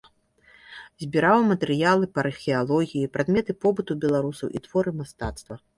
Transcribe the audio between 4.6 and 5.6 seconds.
творы мастацтва.